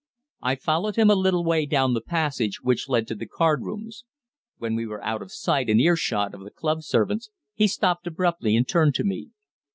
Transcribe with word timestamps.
I 0.41 0.55
followed 0.55 0.95
him 0.95 1.11
a 1.11 1.13
little 1.13 1.43
way 1.43 1.67
down 1.67 1.93
the 1.93 2.01
passage 2.01 2.63
which 2.63 2.89
led 2.89 3.07
to 3.09 3.13
the 3.13 3.27
card 3.27 3.61
rooms. 3.61 4.03
When 4.57 4.73
we 4.75 4.87
were 4.87 5.03
out 5.05 5.21
of 5.21 5.31
sight 5.31 5.69
and 5.69 5.79
earshot 5.79 6.33
of 6.33 6.41
the 6.43 6.49
club 6.49 6.81
servants 6.81 7.29
he 7.53 7.67
stopped 7.67 8.07
abruptly 8.07 8.55
and 8.55 8.67
turned 8.67 8.95
to 8.95 9.03
me. 9.03 9.29